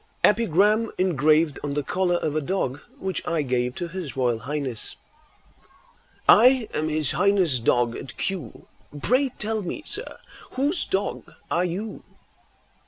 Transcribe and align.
EPIGRAM, 0.23 0.91
ENGRAVED 0.97 1.59
ON 1.63 1.75
THE 1.75 1.83
COLLAR 1.83 2.15
OF 2.15 2.35
A 2.35 2.41
DOG 2.41 2.81
WHICH 2.97 3.21
I 3.27 3.43
GAVE 3.43 3.75
TO 3.75 3.87
HIS 3.87 4.17
ROYAL 4.17 4.39
HIGHNESS. 4.39 4.95
I 6.27 6.67
am 6.73 6.89
His 6.89 7.11
Highness' 7.11 7.59
dog 7.59 7.95
at 7.95 8.17
Kew; 8.17 8.65
Pray 8.99 9.29
tell 9.37 9.61
me, 9.61 9.83
sir, 9.85 10.17
whose 10.53 10.85
dog 10.85 11.31
are 11.51 11.65
you? 11.65 12.03